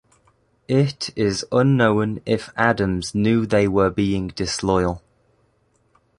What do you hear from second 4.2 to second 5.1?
disloyal.